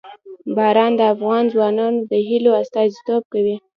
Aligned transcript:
باران 0.55 0.91
د 0.97 1.01
افغان 1.13 1.43
ځوانانو 1.53 1.99
د 2.11 2.11
هیلو 2.27 2.51
استازیتوب 2.61 3.23
کوي. 3.33 3.55